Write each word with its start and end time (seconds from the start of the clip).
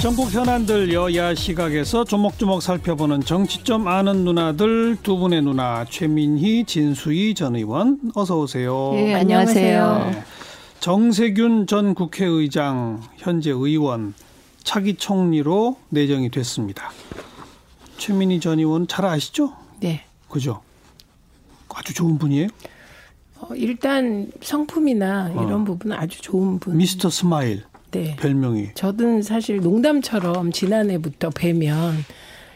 전국 0.00 0.30
현안들 0.30 0.92
여야 0.92 1.34
시각에서 1.34 2.04
조목조목 2.04 2.62
살펴보는 2.62 3.22
정치점 3.22 3.88
아는 3.88 4.24
누나들 4.24 4.96
두 5.02 5.16
분의 5.16 5.42
누나 5.42 5.84
최민희, 5.84 6.64
진수희 6.64 7.34
전 7.34 7.56
의원 7.56 7.98
어서 8.14 8.38
오세요. 8.38 8.92
네, 8.94 9.14
안녕하세요. 9.14 10.10
네. 10.10 10.22
정세균 10.80 11.66
전 11.66 11.94
국회의장 11.94 13.02
현재 13.16 13.50
의원 13.50 14.14
차기 14.62 14.94
총리로 14.94 15.76
내정이 15.88 16.30
됐습니다. 16.30 16.90
최민희 17.96 18.38
전 18.40 18.58
의원 18.58 18.86
잘 18.86 19.06
아시죠? 19.06 19.54
네. 19.80 20.04
그죠? 20.28 20.60
아주 21.74 21.92
좋은 21.94 22.16
분이에요. 22.18 22.48
어, 23.40 23.48
일단 23.54 24.30
성품이나 24.40 25.30
이런 25.30 25.62
어. 25.62 25.64
부분은 25.64 25.96
아주 25.96 26.20
좋은 26.22 26.58
분. 26.58 26.76
미스터 26.76 27.10
스마일. 27.10 27.64
네. 27.90 28.16
별명이. 28.16 28.68
저는 28.74 29.22
사실 29.22 29.58
농담처럼 29.58 30.52
지난해부터 30.52 31.30
뵈면 31.30 32.04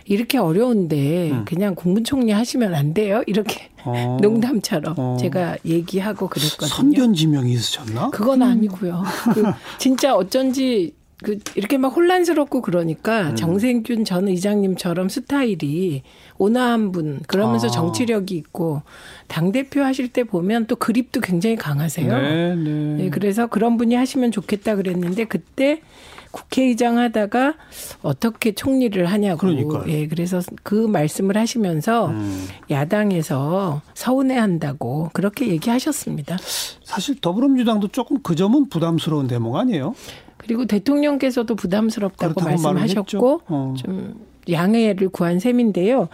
이렇게 0.07 0.39
어려운데 0.39 1.31
음. 1.31 1.45
그냥 1.45 1.75
국무총리 1.75 2.33
하시면 2.33 2.75
안 2.75 2.95
돼요? 2.95 3.23
이렇게 3.27 3.69
어. 3.85 4.19
농담처럼 4.23 4.95
어. 4.99 5.17
제가 5.21 5.57
얘기하고 5.65 6.29
그랬거든요. 6.29 6.69
선견 6.69 7.15
지명이 7.15 7.53
있으셨나? 7.53 8.11
그건 8.11 8.43
아니고요. 8.43 9.05
그 9.35 9.45
진짜 9.79 10.15
어쩐지 10.15 10.95
그 11.23 11.39
이렇게 11.55 11.77
막 11.77 11.89
혼란스럽고 11.89 12.63
그러니까 12.63 13.31
음. 13.31 13.37
정세균 13.37 14.05
전 14.05 14.29
의장님처럼 14.29 15.09
스타일이 15.09 16.03
온화한 16.39 16.93
분 16.93 17.21
그러면서 17.27 17.67
아. 17.67 17.71
정치력이 17.71 18.35
있고 18.37 18.83
당 19.29 19.53
대표 19.53 19.83
하실 19.83 20.09
때 20.09 20.25
보면 20.25 20.67
또 20.67 20.77
그립도 20.77 21.21
굉장히 21.21 21.57
강하세요. 21.57 22.13
네, 22.13 22.55
네. 22.55 22.71
네, 22.97 23.11
그래서 23.11 23.47
그런 23.47 23.77
분이 23.77 23.95
하시면 23.95 24.33
좋겠다 24.33 24.77
그랬는데 24.77 25.25
그때 25.25 25.83
국회의장 26.31 26.99
하다가 26.99 27.55
어떻게 28.03 28.53
총리를 28.53 29.05
하냐고. 29.07 29.39
그러니까요. 29.39 29.85
예, 29.89 30.07
그래서 30.07 30.41
그 30.63 30.75
말씀을 30.75 31.37
하시면서 31.37 32.09
음. 32.09 32.47
야당에서 32.71 33.83
서운해한다고 33.95 35.11
그렇게 35.13 35.49
얘기하셨습니다. 35.49 36.39
사실 36.85 37.21
더불어민주당도 37.21 37.89
조금 37.89 38.19
그 38.23 38.35
점은 38.35 38.69
부담스러운 38.69 39.27
대목 39.27 39.57
아니에요? 39.57 39.95
그리고 40.37 40.65
대통령께서도 40.67 41.55
부담스럽다고 41.55 42.41
말씀하셨고 42.41 43.43
어. 43.47 43.75
좀 43.77 44.15
양해를 44.51 45.11
구한 45.11 45.39
셈인데요. 45.39 46.09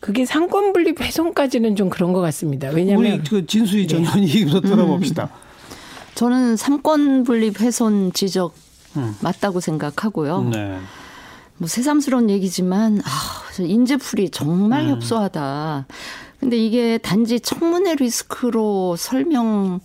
그게 0.00 0.26
삼권 0.26 0.72
분립 0.72 1.00
훼손까지는 1.00 1.76
좀 1.76 1.88
그런 1.88 2.12
것 2.12 2.20
같습니다. 2.20 2.68
왜냐하면 2.68 3.12
우리 3.12 3.22
그 3.22 3.46
진수희 3.46 3.86
전 3.86 4.00
의원이 4.02 4.26
네. 4.52 4.60
들어봅시다. 4.60 5.24
음. 5.24 5.28
저는 6.14 6.56
삼권 6.56 7.24
분립 7.24 7.60
훼손 7.60 8.12
지적 8.12 8.54
음. 8.96 9.16
맞다고 9.20 9.60
생각하고요. 9.60 10.42
네. 10.50 10.78
뭐 11.56 11.68
새삼스러운 11.68 12.30
얘기지만 12.30 13.00
아, 13.04 13.62
인재풀이 13.62 14.30
정말 14.30 14.86
음. 14.86 14.90
협소하다. 14.90 15.86
근데 16.40 16.56
이게 16.56 16.98
단지 16.98 17.40
청문회 17.40 17.94
리스크로 17.94 18.96
설명 18.96 19.80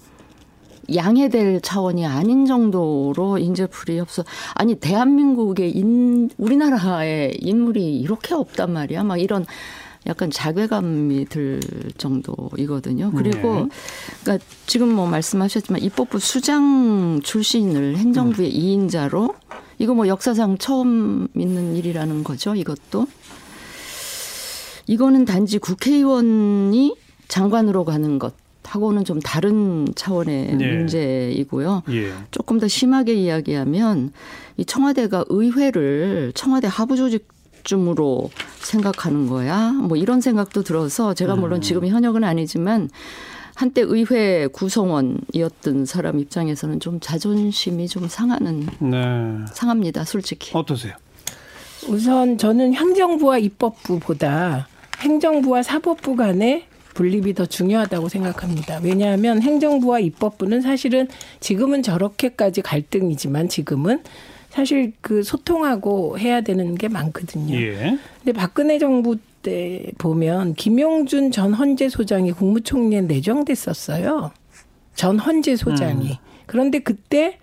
양해될 0.93 1.61
차원이 1.61 2.05
아닌 2.05 2.45
정도로 2.45 3.37
인재풀이 3.37 3.99
협소. 3.99 4.23
아니 4.55 4.75
대한민국의 4.75 5.71
인 5.71 6.29
우리나라에 6.37 7.33
인물이 7.39 7.99
이렇게 7.99 8.33
없단 8.33 8.73
말이야. 8.73 9.03
막 9.03 9.17
이런 9.17 9.45
약간 10.07 10.31
자괴감이 10.31 11.25
들 11.25 11.59
정도이거든요. 11.97 13.11
그리고 13.11 13.55
네. 13.55 13.67
그러니까 14.23 14.45
지금 14.65 14.93
뭐 14.93 15.07
말씀하셨지만 15.07 15.81
입법부 15.81 16.19
수장 16.19 17.19
출신을 17.23 17.97
행정부의 17.97 18.49
음. 18.49 18.87
2인자로 18.87 19.35
이거 19.77 19.93
뭐 19.93 20.07
역사상 20.07 20.57
처음 20.57 21.27
있는 21.35 21.75
일이라는 21.75 22.23
거죠. 22.23 22.55
이것도 22.55 23.07
이거는 24.87 25.25
단지 25.25 25.59
국회의원이 25.59 26.95
장관으로 27.27 27.85
가는 27.85 28.19
것 28.19 28.33
하고는 28.63 29.03
좀 29.03 29.19
다른 29.19 29.87
차원의 29.95 30.55
네. 30.55 30.77
문제이고요. 30.77 31.83
예. 31.89 32.13
조금 32.29 32.59
더 32.59 32.67
심하게 32.67 33.15
이야기하면 33.15 34.11
이 34.57 34.65
청와대가 34.65 35.25
의회를 35.27 36.33
청와대 36.35 36.67
하부 36.67 36.95
조직 36.95 37.27
쯤으로 37.63 38.29
생각하는 38.59 39.27
거야. 39.27 39.71
뭐 39.71 39.97
이런 39.97 40.21
생각도 40.21 40.63
들어서 40.63 41.13
제가 41.13 41.35
물론 41.35 41.59
음. 41.59 41.61
지금 41.61 41.87
현역은 41.87 42.23
아니지만 42.23 42.89
한때 43.55 43.81
의회 43.81 44.47
구성원이었던 44.47 45.85
사람 45.85 46.19
입장에서는 46.19 46.79
좀 46.79 46.99
자존심이 47.01 47.87
좀 47.87 48.07
상하는 48.07 48.67
네. 48.79 49.45
상합니다. 49.53 50.05
솔직히. 50.05 50.51
어떠세요? 50.53 50.93
우선 51.89 52.37
저는 52.37 52.73
행정부와 52.73 53.37
입법부보다 53.39 54.67
행정부와 54.99 55.63
사법부 55.63 56.15
간의 56.15 56.65
분립이 56.93 57.33
더 57.33 57.45
중요하다고 57.45 58.09
생각합니다. 58.09 58.79
왜냐하면 58.83 59.41
행정부와 59.41 59.99
입법부는 59.99 60.61
사실은 60.61 61.07
지금은 61.39 61.83
저렇게까지 61.83 62.61
갈등이지만 62.61 63.47
지금은 63.47 64.03
사실 64.59 64.93
그 65.01 65.23
소통하고 65.23 66.19
해야 66.19 66.41
되는 66.41 66.75
게 66.75 66.89
많거든요. 66.89 67.55
예. 67.55 67.97
근데 68.23 68.33
박근혜 68.33 68.77
정부 68.77 69.17
때 69.41 69.91
보면 69.97 70.53
김용준 70.55 71.31
전 71.31 71.53
헌재 71.53 71.87
소장이 71.89 72.33
국무총리에 72.33 73.01
내정됐었어요. 73.01 74.31
전 74.95 75.17
헌재 75.17 75.55
소장이. 75.55 76.09
음. 76.09 76.15
그런데 76.45 76.79
그때 76.79 77.37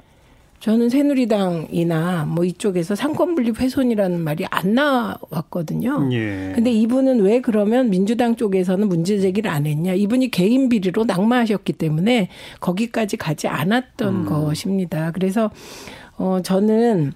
저는 0.60 0.88
새누리당이나 0.88 2.24
뭐 2.24 2.44
이쪽에서 2.44 2.94
삼권 2.94 3.34
분립 3.34 3.60
훼손이라는 3.60 4.20
말이 4.20 4.44
안 4.50 4.74
나왔거든요. 4.74 6.08
예. 6.12 6.52
근데 6.54 6.72
이분은 6.72 7.20
왜 7.20 7.40
그러면 7.40 7.90
민주당 7.90 8.36
쪽에서는 8.36 8.88
문제 8.88 9.18
제기를 9.18 9.50
안 9.50 9.66
했냐? 9.66 9.94
이분이 9.94 10.30
개인 10.30 10.68
비리로 10.68 11.04
낙마하셨기 11.04 11.74
때문에 11.74 12.28
거기까지 12.60 13.16
가지 13.16 13.48
않았던 13.48 14.14
음. 14.14 14.26
것입니다. 14.26 15.12
그래서 15.12 15.50
어 16.18 16.40
저는 16.42 17.12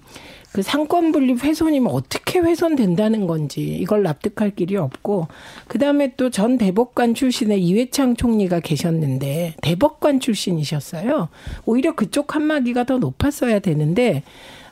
그 0.51 0.61
삼권 0.61 1.11
분립 1.13 1.43
훼손이면 1.43 1.89
어떻게 1.91 2.39
훼손된다는 2.39 3.25
건지 3.25 3.61
이걸 3.61 4.03
납득할 4.03 4.51
길이 4.51 4.75
없고 4.75 5.27
그다음에 5.67 6.13
또 6.17 6.29
전 6.29 6.57
대법관 6.57 7.13
출신의 7.13 7.63
이회창 7.63 8.15
총리가 8.15 8.59
계셨는데 8.59 9.55
대법관 9.61 10.19
출신이셨어요. 10.19 11.29
오히려 11.65 11.95
그쪽 11.95 12.27
칸막이가 12.27 12.83
더 12.83 12.97
높았어야 12.97 13.59
되는데 13.59 14.23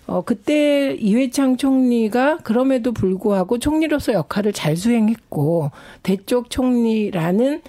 어 0.06 0.22
그때 0.24 0.96
이회창 1.00 1.56
총리가 1.58 2.38
그럼에도 2.40 2.92
불구하고 2.92 3.58
총리로서 3.60 4.14
역할을 4.14 4.54
잘 4.54 4.76
수행했고 4.76 5.72
대쪽 6.04 6.50
총리라는 6.50 7.62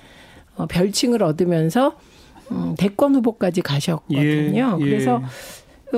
어 0.56 0.66
별칭을 0.66 1.22
얻으면서 1.22 1.96
음 2.50 2.74
대권 2.76 3.14
후보까지 3.14 3.60
가셨거든요. 3.60 4.78
예, 4.80 4.84
예. 4.84 4.84
그래서 4.84 5.16
어, 5.16 5.22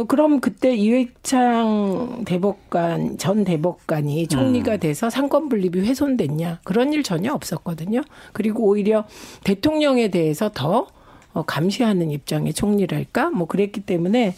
그럼 0.08 0.41
그때 0.41 0.75
이회창 0.75 2.25
대법관 2.25 3.19
전 3.19 3.44
대법관이 3.44 4.26
총리가 4.26 4.75
음. 4.75 4.78
돼서 4.80 5.10
상권 5.10 5.48
분립이 5.48 5.86
훼손됐냐 5.86 6.60
그런 6.64 6.92
일 6.92 7.03
전혀 7.03 7.32
없었거든요. 7.32 8.03
그리고 8.32 8.64
오히려 8.64 9.04
대통령에 9.44 10.08
대해서 10.08 10.50
더 10.53 10.86
어, 11.34 11.42
감시하는 11.42 12.10
입장의 12.10 12.53
총리랄까 12.53 13.30
뭐 13.30 13.47
그랬기 13.47 13.80
때문에 13.80 14.34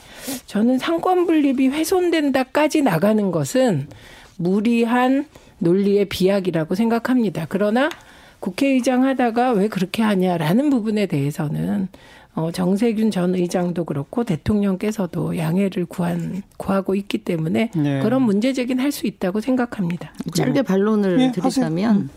저는 0.46 0.78
상권 0.78 1.26
분립이 1.26 1.68
훼손된다까지 1.68 2.82
나가는 2.82 3.30
것은 3.30 3.88
무리한 4.36 5.26
논리의 5.58 6.06
비약이라고 6.06 6.74
생각합니다. 6.74 7.46
그러나 7.48 7.90
국회의장 8.40 9.04
하다가 9.04 9.52
왜 9.52 9.68
그렇게 9.68 10.02
하냐라는 10.02 10.70
부분에 10.70 11.06
대해서는 11.06 11.88
어, 12.34 12.50
정세균 12.50 13.10
전 13.10 13.34
의장도 13.34 13.84
그렇고 13.84 14.24
대통령께서도 14.24 15.36
양해를 15.36 15.86
구한 15.86 16.42
구하고 16.56 16.94
있기 16.94 17.18
때문에 17.18 17.70
네. 17.74 18.00
그런 18.02 18.22
문제 18.22 18.52
제기는 18.52 18.82
할 18.82 18.94
수 18.94 19.08
있다고 19.08 19.40
생각합니다. 19.40 20.12
짧게 20.34 20.62
반론을 20.62 21.16
네, 21.16 21.32
드리자면 21.32 22.08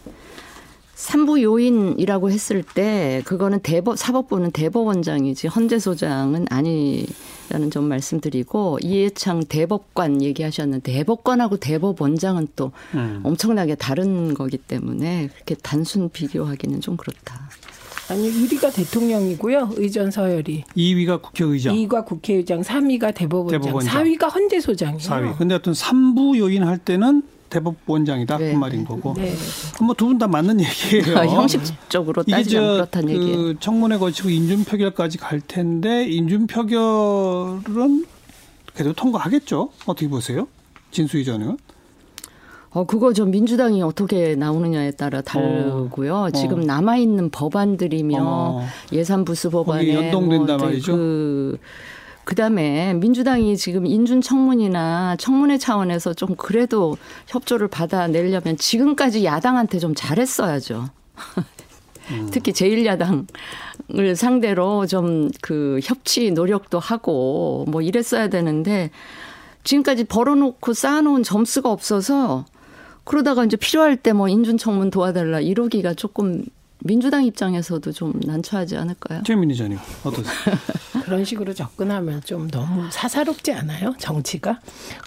삼부 0.94 1.42
요인이라고 1.42 2.30
했을 2.30 2.62
때 2.62 3.22
그거는 3.26 3.60
대법 3.62 3.98
사법부는 3.98 4.52
대법원장이지 4.52 5.48
헌재 5.48 5.80
소장은 5.80 6.46
아니라는 6.50 7.72
점 7.72 7.86
말씀드리고 7.86 8.80
이해창 8.82 9.44
대법관 9.48 10.22
얘기하셨는데 10.22 10.92
대법관하고 10.92 11.58
대법원장은 11.58 12.48
또 12.56 12.72
음. 12.94 13.22
엄청나게 13.24 13.76
다른 13.76 14.34
거기 14.34 14.58
때문에 14.58 15.30
그렇게 15.34 15.56
단순 15.56 16.10
비교하기는 16.10 16.82
좀 16.82 16.98
그렇다. 16.98 17.50
아니 18.10 18.32
1위가 18.32 18.74
대통령이고요. 18.74 19.72
의전 19.76 20.12
서열이. 20.12 20.64
2위가 20.78 21.22
국회의장. 21.22 21.76
2위가 21.76 22.06
국회의장, 22.06 22.62
3위가 22.62 23.14
대법원장, 23.14 23.62
대법원장. 23.62 24.04
4위가 24.04 24.34
헌재소장이에요. 24.34 25.00
4위. 25.00 25.38
근데 25.38 25.56
하여튼 25.56 25.74
3부 25.74 26.38
요인 26.38 26.64
할 26.64 26.78
때는 26.78 27.22
대법원장이다 27.50 28.38
네. 28.38 28.54
그 28.54 28.58
말인 28.58 28.86
거고. 28.86 29.14
네. 29.18 29.34
뭐두 29.82 30.06
분 30.08 30.18
다 30.18 30.28
맞는 30.28 30.60
얘기예요. 30.62 31.18
형식적으로 31.18 32.24
따지면 32.24 32.74
그렇다는 32.76 33.08
그 33.08 33.14
얘기예요. 33.14 33.60
청문회 33.60 33.98
거치고 33.98 34.30
인준 34.30 34.64
표결까지 34.66 35.18
갈 35.18 35.42
텐데 35.42 36.08
인준 36.08 36.48
표결은 36.48 38.06
그래도 38.74 38.94
통과하겠죠. 38.94 39.70
어떻게 39.86 40.08
보세요? 40.08 40.48
진수희 40.92 41.26
전 41.26 41.42
의원? 41.42 41.58
어, 42.78 42.84
그거 42.84 43.12
저 43.12 43.26
민주당이 43.26 43.82
어떻게 43.82 44.36
나오느냐에 44.36 44.92
따라 44.92 45.22
다르고요. 45.22 46.16
어. 46.16 46.30
지금 46.30 46.62
남아있는 46.62 47.32
법안들이며 47.32 48.18
어. 48.22 48.68
예산부수 48.92 49.50
법안에 49.50 49.96
연동된다 49.96 50.58
뭐 50.58 50.68
말이죠. 50.68 50.96
그, 50.96 51.58
그 52.24 52.36
다음에 52.36 52.94
민주당이 52.94 53.58
지금 53.58 53.88
인준 53.88 54.22
청문이나 54.22 55.16
청문회 55.18 55.58
차원에서 55.58 56.14
좀 56.14 56.36
그래도 56.36 56.98
협조를 57.28 57.68
받아내려면 57.68 58.58
지금까지 58.58 59.26
야당한테 59.26 59.80
좀 59.80 59.96
잘했어야죠. 59.96 60.86
음. 62.12 62.30
특히 62.32 62.52
제1야당을 62.52 64.16
상대로 64.16 64.86
좀 64.86 65.32
그 65.42 65.80
협치 65.82 66.30
노력도 66.30 66.78
하고 66.78 67.66
뭐 67.70 67.82
이랬어야 67.82 68.28
되는데 68.28 68.92
지금까지 69.64 70.04
벌어놓고 70.04 70.74
쌓아놓은 70.74 71.24
점수가 71.24 71.72
없어서 71.72 72.46
그러다가 73.08 73.44
이제 73.46 73.56
필요할 73.58 73.96
때 73.98 74.12
뭐 74.14 74.28
인준청문 74.28 74.90
도와달라 74.92 75.40
이러기가 75.40 75.94
조금 75.94 76.44
민주당 76.80 77.24
입장에서도 77.26 77.92
좀 77.92 78.14
난처하지 78.24 78.78
않을까요? 78.78 79.24
최민희 79.26 79.56
전님 79.56 79.78
어떠세요? 80.04 80.56
그런 81.06 81.24
식으로 81.26 81.54
접근하면 81.54 82.22
좀 82.24 82.48
너무 82.50 82.84
사사롭지 82.92 83.52
않아요? 83.54 83.94
정치가 83.98 84.60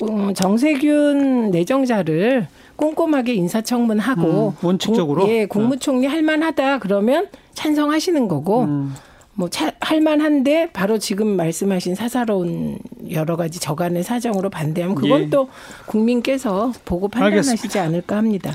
음, 0.02 0.35
정세균 0.35 1.50
내정자를 1.50 2.49
꼼꼼하게 2.76 3.35
인사청문하고 3.35 4.55
음, 4.61 4.67
원칙적으로 4.67 5.23
공, 5.23 5.31
예 5.31 5.47
국무총리 5.47 6.06
할만하다 6.06 6.79
그러면 6.81 7.29
찬성하시는 7.55 8.26
거고. 8.29 8.62
음. 8.64 8.94
뭐 9.41 9.49
차, 9.49 9.73
할만한데 9.81 10.69
바로 10.73 10.99
지금 10.99 11.27
말씀하신 11.29 11.95
사사로운 11.95 12.79
여러 13.11 13.37
가지 13.37 13.59
저간의 13.59 14.03
사정으로 14.03 14.51
반대하면 14.51 14.95
그건 14.95 15.23
예. 15.23 15.31
또 15.31 15.49
국민께서 15.87 16.75
보고 16.85 17.09
판단하시지 17.09 17.51
알겠습니다. 17.51 17.83
않을까 17.83 18.17
합니다. 18.19 18.55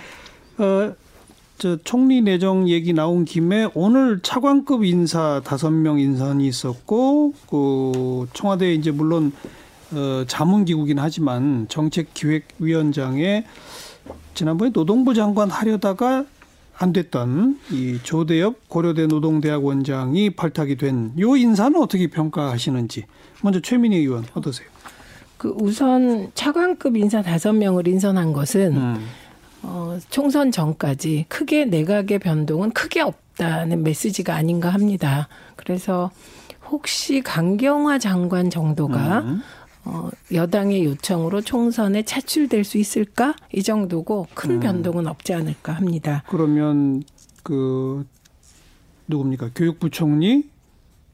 어, 0.59 0.93
저 1.57 1.77
총리 1.83 2.21
내정 2.21 2.69
얘기 2.69 2.93
나온 2.93 3.25
김에 3.25 3.67
오늘 3.73 4.19
차관급 4.21 4.85
인사 4.85 5.41
다섯 5.43 5.71
명 5.71 5.99
인선이 5.99 6.47
있었고 6.47 7.33
그 7.49 8.27
청와대 8.33 8.71
이제 8.75 8.91
물론 8.91 9.31
어, 9.91 10.23
자문기구긴 10.27 10.99
하지만 10.99 11.65
정책기획위원장에 11.67 13.43
지난번에 14.35 14.71
노동부 14.71 15.15
장관 15.15 15.49
하려다가 15.49 16.25
안 16.77 16.91
됐던 16.93 17.59
이 17.71 17.99
조대엽 18.03 18.67
고려대 18.67 19.07
노동대학 19.07 19.63
원장이 19.63 20.31
발탁이 20.31 20.75
된 20.75 21.13
요 21.19 21.35
인사는 21.37 21.79
어떻게 21.81 22.07
평가하시는지 22.07 23.05
먼저 23.41 23.59
최민희 23.61 23.97
의원 23.97 24.25
어떠세요? 24.33 24.67
그 25.37 25.53
우선 25.59 26.31
차관급 26.33 26.97
인사 26.97 27.21
다섯 27.21 27.53
명을 27.53 27.87
인선한 27.87 28.33
것은 28.33 28.75
음. 28.75 29.07
어, 29.63 29.97
총선 30.09 30.51
전까지 30.51 31.25
크게 31.29 31.65
내각의 31.65 32.19
변동은 32.19 32.71
크게 32.71 33.01
없다는 33.01 33.83
메시지가 33.83 34.35
아닌가 34.35 34.69
합니다. 34.69 35.27
그래서 35.55 36.11
혹시 36.69 37.21
강경화 37.21 37.99
장관 37.99 38.49
정도가 38.49 39.19
음. 39.19 39.41
어, 39.85 40.09
여당의 40.33 40.83
요청으로 40.83 41.41
총선에 41.41 42.03
차출될 42.03 42.63
수 42.63 42.77
있을까? 42.77 43.35
이 43.53 43.61
정도고 43.61 44.27
큰 44.33 44.51
음. 44.51 44.59
변동은 44.59 45.07
없지 45.07 45.33
않을까 45.33 45.73
합니다. 45.73 46.23
그러면 46.27 47.03
그 47.43 48.05
누굽니까? 49.07 49.51
교육부총리 49.55 50.49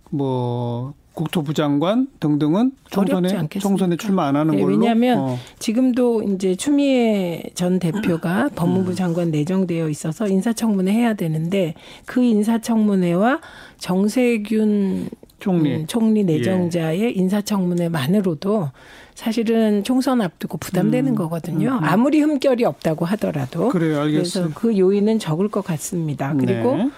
뭐 0.10 0.94
국토부 1.14 1.54
장관 1.54 2.08
등등은 2.22 2.72
총선에 2.90 3.48
총선에 3.60 3.98
출마 3.98 4.28
안 4.28 4.38
하는 4.38 4.56
네, 4.56 4.62
걸로. 4.62 4.78
왜냐하면 4.78 5.20
어. 5.20 5.38
지금도 5.60 6.24
이제 6.24 6.56
추미애 6.56 7.44
전 7.54 7.80
대표가 7.80 8.46
음. 8.48 8.50
법무부 8.56 8.96
장관 8.96 9.30
내정되어 9.32 9.90
있어서 9.90 10.28
인사청문회 10.28 10.94
해야 10.94 11.14
되는데 11.14 11.74
그 12.06 12.24
인사청문회와 12.24 13.42
정세균 13.78 15.10
총리, 15.42 15.76
음, 15.76 15.88
총리 15.88 16.24
내정자의 16.24 17.02
예. 17.02 17.10
인사청문회만으로도 17.10 18.70
사실은 19.16 19.84
총선 19.84 20.22
앞두고 20.22 20.58
부담되는 20.60 21.14
음, 21.14 21.16
거거든요. 21.16 21.70
음, 21.72 21.78
음. 21.80 21.84
아무리 21.84 22.22
흠결이 22.22 22.64
없다고 22.64 23.06
하더라도. 23.06 23.70
그래요, 23.70 24.02
알겠습니다. 24.02 24.40
그래서 24.40 24.60
그 24.60 24.78
요인은 24.78 25.18
적을 25.20 25.50
것 25.50 25.66
같습니다. 25.66 26.34
그리고 26.38 26.78
네. 26.78 26.90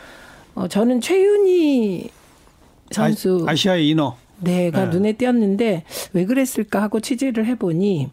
어, 0.55 0.67
저는 0.67 0.99
최윤희 0.99 2.09
선수 2.91 3.45
아, 3.47 3.55
시아의 3.55 3.89
인어. 3.89 4.17
네가 4.41 4.85
네. 4.85 4.89
눈에 4.89 5.13
띄었는데 5.13 5.85
왜 6.11 6.25
그랬을까 6.25 6.81
하고 6.81 6.99
취재를 6.99 7.45
해보니 7.45 8.09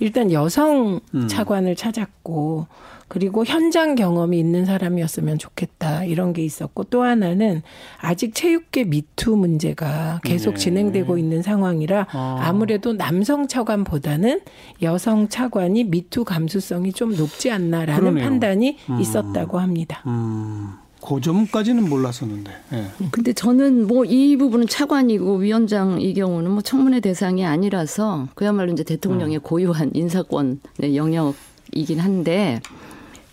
일단 0.00 0.30
여성 0.32 1.00
음. 1.14 1.28
차관을 1.28 1.76
찾았고 1.76 2.66
그리고 3.12 3.44
현장 3.44 3.94
경험이 3.94 4.38
있는 4.38 4.64
사람이었으면 4.64 5.36
좋겠다 5.36 6.04
이런 6.04 6.32
게 6.32 6.42
있었고 6.42 6.84
또 6.84 7.02
하나는 7.02 7.60
아직 8.00 8.34
체육계 8.34 8.84
미투 8.84 9.36
문제가 9.36 10.18
계속 10.24 10.52
네. 10.52 10.56
진행되고 10.56 11.18
있는 11.18 11.42
상황이라 11.42 12.06
아. 12.10 12.38
아무래도 12.40 12.94
남성 12.94 13.48
차관보다는 13.48 14.40
여성 14.80 15.28
차관이 15.28 15.84
미투 15.84 16.24
감수성이 16.24 16.94
좀 16.94 17.14
높지 17.14 17.50
않나라는 17.50 18.00
그러네요. 18.00 18.24
판단이 18.24 18.78
음. 18.88 18.98
있었다고 18.98 19.58
합니다. 19.58 20.02
음. 20.06 20.70
그 21.06 21.20
점까지는 21.20 21.86
몰랐었는데. 21.90 22.50
네. 22.70 22.86
근데 23.10 23.34
저는 23.34 23.88
뭐 23.88 24.06
이 24.06 24.38
부분은 24.38 24.68
차관이고 24.68 25.34
위원장 25.36 26.00
이 26.00 26.14
경우는 26.14 26.50
뭐 26.50 26.62
청문회 26.62 27.00
대상이 27.00 27.44
아니라서 27.44 28.28
그야말로 28.34 28.72
이제 28.72 28.84
대통령의 28.84 29.36
음. 29.36 29.42
고유한 29.42 29.90
인사권의 29.92 30.96
영역이긴 30.96 31.98
한데 31.98 32.60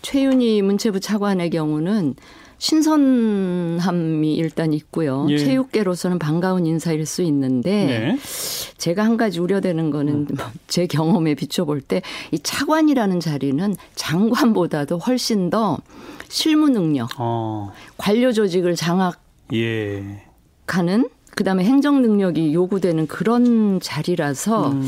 최윤희 0.02 0.62
문체부 0.62 1.00
차관의 1.00 1.50
경우는 1.50 2.14
신선함이 2.58 4.34
일단 4.34 4.74
있고요. 4.74 5.26
예. 5.30 5.38
체육계로서는 5.38 6.18
반가운 6.18 6.66
인사일 6.66 7.06
수 7.06 7.22
있는데 7.22 7.86
네. 7.86 8.18
제가 8.76 9.02
한 9.02 9.16
가지 9.16 9.40
우려되는 9.40 9.90
거는 9.90 10.14
음. 10.14 10.36
제 10.68 10.86
경험에 10.86 11.34
비춰볼 11.34 11.80
때 11.80 12.02
이 12.32 12.38
차관이라는 12.38 13.18
자리는 13.20 13.74
장관보다도 13.94 14.98
훨씬 14.98 15.48
더 15.48 15.78
실무 16.28 16.68
능력, 16.68 17.08
어. 17.18 17.72
관료 17.96 18.30
조직을 18.32 18.76
장악하는 18.76 19.14
예. 19.54 20.20
그다음에 21.34 21.64
행정 21.64 22.02
능력이 22.02 22.52
요구되는 22.52 23.06
그런 23.06 23.80
자리라서 23.80 24.72
음. 24.72 24.86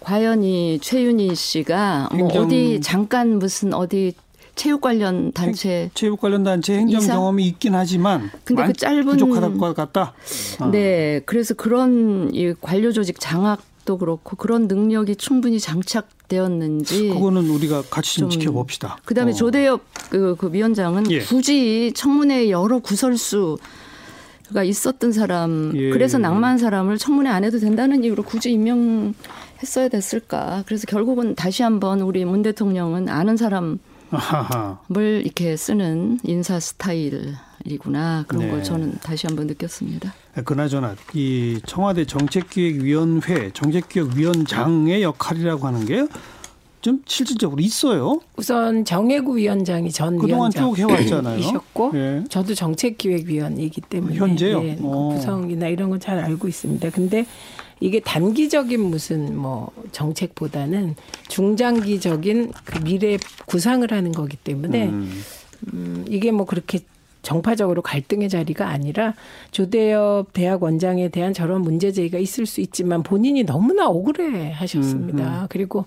과연 0.00 0.42
이 0.44 0.78
최윤희 0.80 1.34
씨가 1.34 2.10
뭐 2.12 2.28
어디 2.38 2.80
잠깐 2.82 3.38
무슨 3.38 3.72
어디 3.72 4.12
체육 4.54 4.80
관련 4.80 5.32
단체 5.32 5.90
체육 5.94 6.20
관련 6.20 6.44
단체 6.44 6.74
행정 6.74 7.00
이사? 7.00 7.14
경험이 7.14 7.46
있긴 7.48 7.74
하지만 7.74 8.30
근데 8.44 8.66
그 8.66 8.72
짧은 8.72 9.04
부족할 9.04 9.58
것 9.58 9.74
같다. 9.74 10.14
어. 10.60 10.66
네, 10.70 11.20
그래서 11.26 11.54
그런 11.54 12.30
이 12.32 12.54
관료 12.60 12.92
조직 12.92 13.18
장악 13.20 13.62
도 13.84 13.98
그렇고 13.98 14.36
그런 14.36 14.66
능력이 14.66 15.16
충분히 15.16 15.60
장착되었는지 15.60 17.10
그거는 17.10 17.50
우리가 17.50 17.82
같이 17.90 18.18
좀, 18.18 18.30
좀 18.30 18.40
지켜봅시다. 18.40 18.96
그다음에 19.04 19.32
어. 19.32 19.34
조대엽 19.34 19.82
그, 20.08 20.36
그 20.38 20.50
위원장은 20.50 21.10
예. 21.10 21.20
굳이 21.20 21.92
청문회 21.94 22.48
여러 22.48 22.78
구설수 22.78 23.58
가 24.54 24.62
있었던 24.62 25.12
사람 25.12 25.72
예. 25.74 25.90
그래서 25.90 26.16
낭만 26.16 26.58
사람을 26.58 26.96
청문회 26.96 27.30
안 27.30 27.44
해도 27.44 27.58
된다는 27.58 28.04
이유로 28.04 28.22
굳이 28.22 28.52
임명했어야 28.52 29.88
됐을까 29.90 30.64
그래서 30.66 30.86
결국은 30.86 31.34
다시 31.34 31.62
한번 31.62 32.00
우리 32.00 32.24
문 32.24 32.42
대통령은 32.42 33.08
아는 33.08 33.36
사람 33.36 33.78
을 34.96 35.22
이렇게 35.24 35.56
쓰는 35.56 36.18
인사 36.24 36.58
스타일이구나 36.60 38.24
그런 38.28 38.44
네. 38.44 38.50
걸 38.50 38.62
저는 38.62 38.98
다시 39.02 39.26
한번 39.26 39.46
느꼈습니다. 39.46 40.12
그나저나 40.44 40.96
이 41.14 41.60
청와대 41.66 42.04
정책기획위원회 42.04 43.50
정책기획위원장의 43.52 45.02
역할이라고 45.02 45.66
하는 45.66 45.84
게좀 45.86 47.02
실질적으로 47.06 47.60
있어요. 47.60 48.20
우선 48.36 48.84
정혜구 48.84 49.36
위원장이 49.36 49.90
전 49.90 50.18
그동안 50.18 50.50
쭉 50.50 50.76
해왔잖아요. 50.76 51.38
이셨고 51.38 51.92
예. 51.94 52.24
저도 52.28 52.54
정책기획위원이기 52.54 53.80
때문에 53.82 54.16
현재요. 54.16 54.62
예, 54.64 54.76
구성이나 54.76 55.68
이런 55.68 55.90
건 55.90 56.00
잘 56.00 56.18
알고 56.18 56.48
있습니다. 56.48 56.90
근데 56.90 57.24
이게 57.80 58.00
단기적인 58.00 58.80
무슨 58.80 59.36
뭐 59.36 59.70
정책보다는 59.92 60.96
중장기적인 61.28 62.52
그 62.64 62.78
미래 62.82 63.18
구상을 63.46 63.90
하는 63.90 64.12
거기 64.12 64.36
때문에 64.36 64.88
음, 64.88 65.22
음 65.72 66.04
이게 66.08 66.30
뭐 66.30 66.46
그렇게 66.46 66.80
정파적으로 67.22 67.82
갈등의 67.82 68.28
자리가 68.28 68.68
아니라 68.68 69.14
조대엽 69.50 70.32
대학 70.34 70.62
원장에 70.62 71.08
대한 71.08 71.32
저런 71.32 71.62
문제 71.62 71.90
제기가 71.90 72.18
있을 72.18 72.46
수 72.46 72.60
있지만 72.60 73.02
본인이 73.02 73.42
너무나 73.44 73.88
억울해 73.88 74.52
하셨습니다. 74.52 75.38
음, 75.38 75.42
음. 75.42 75.46
그리고 75.48 75.86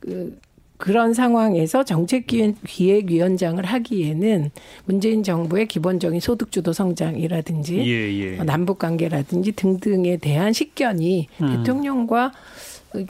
그 0.00 0.38
그런 0.78 1.14
상황에서 1.14 1.84
정책기획위원장을 1.84 3.64
하기에는 3.64 4.50
문재인 4.84 5.22
정부의 5.22 5.66
기본적인 5.66 6.20
소득주도 6.20 6.72
성장이라든지 6.72 7.78
예, 7.78 8.36
예. 8.36 8.36
남북관계라든지 8.44 9.52
등등에 9.52 10.18
대한 10.18 10.52
식견이 10.52 11.28
음. 11.42 11.56
대통령과 11.56 12.32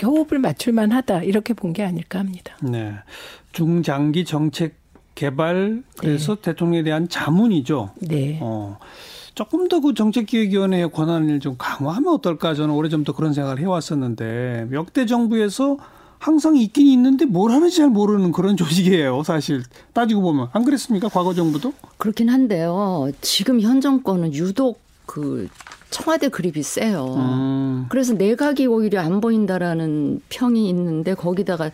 호흡을 0.02 0.38
맞출 0.38 0.72
만 0.72 0.90
하다 0.92 1.22
이렇게 1.22 1.54
본 1.54 1.72
게 1.72 1.82
아닐까 1.84 2.18
합니다. 2.20 2.56
네. 2.62 2.92
중장기 3.52 4.24
정책 4.24 4.74
개발 5.14 5.82
그래서 5.98 6.36
네. 6.36 6.42
대통령에 6.42 6.82
대한 6.84 7.08
자문이죠. 7.08 7.90
네. 8.00 8.38
어. 8.40 8.78
조금 9.34 9.68
더 9.68 9.80
그 9.80 9.92
정책기획위원회의 9.92 10.90
권한을 10.90 11.40
좀 11.40 11.56
강화하면 11.58 12.14
어떨까 12.14 12.54
저는 12.54 12.74
오래전부터 12.74 13.12
그런 13.14 13.34
생각을 13.34 13.58
해왔었는데 13.60 14.68
역대 14.72 15.04
정부에서 15.04 15.76
항상 16.18 16.56
있긴 16.56 16.86
있는데 16.88 17.24
뭘 17.24 17.50
하는지 17.52 17.76
잘 17.76 17.88
모르는 17.88 18.32
그런 18.32 18.56
조직이에요. 18.58 19.22
사실 19.22 19.62
따지고 19.92 20.22
보면 20.22 20.48
안 20.52 20.64
그랬습니까? 20.64 21.08
과거 21.08 21.34
정부도 21.34 21.72
그렇긴 21.98 22.28
한데요. 22.28 23.10
지금 23.20 23.60
현 23.60 23.80
정권은 23.80 24.34
유독 24.34 24.80
그 25.06 25.48
청와대 25.90 26.28
그립이 26.28 26.62
세요. 26.62 27.14
음. 27.16 27.86
그래서 27.88 28.12
내각이 28.14 28.66
오히려 28.66 29.00
안 29.00 29.20
보인다라는 29.20 30.20
평이 30.28 30.68
있는데 30.70 31.14
거기다가 31.14 31.70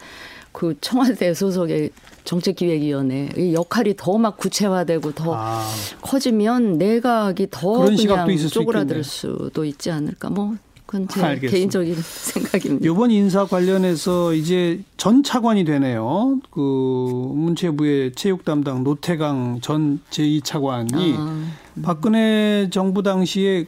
그 0.53 0.77
청와대 0.83 1.33
소속의 1.33 1.91
정책기획위원회 2.25 3.53
역할이 3.55 3.95
더 3.97 4.19
막 4.19 4.37
구체화되고 4.37 5.13
더 5.13 5.35
아. 5.35 5.67
커지면 6.03 6.77
내각이 6.79 7.49
더 7.51 7.85
그냥 7.87 8.37
쪼그라들 8.37 9.03
수도 9.03 9.65
있지 9.65 9.91
않을까. 9.91 10.29
뭐 10.31 10.55
그건 10.93 11.09
제 11.09 11.23
알겠습니다. 11.23 11.51
개인적인 11.51 11.97
생각입니다. 12.05 12.87
이번 12.87 13.11
인사 13.11 13.47
관련해서 13.47 14.35
이제 14.35 14.83
전 14.99 15.23
차관이 15.23 15.65
되네요. 15.65 16.39
그 16.51 16.61
문체부의 16.61 18.13
체육 18.13 18.45
담당 18.45 18.85
노태강 18.85 19.61
전 19.63 20.01
제2차관이 20.11 21.15
아. 21.17 21.47
박근혜 21.83 22.69
정부 22.71 23.03
당시에 23.03 23.65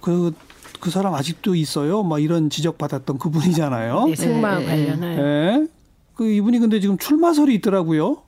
그, 0.00 0.32
그 0.78 0.90
사람 0.90 1.14
아직도 1.14 1.56
있어요? 1.56 2.04
막 2.04 2.22
이런 2.22 2.48
지적 2.50 2.78
받았던 2.78 3.18
그분이잖아요. 3.18 4.06
네, 4.06 4.14
승마 4.14 4.60
네. 4.60 4.64
관련한. 4.64 5.16
네. 5.16 5.66
그 6.14 6.30
이분이 6.30 6.60
근데 6.60 6.78
지금 6.78 6.96
출마설이 6.98 7.52
있더라고요. 7.56 8.22